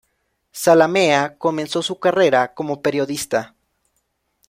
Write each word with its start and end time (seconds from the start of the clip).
Zalamea 0.51 1.37
comenzó 1.37 1.83
su 1.83 1.99
carrera 1.99 2.55
como 2.55 2.81
periodista. 2.81 3.53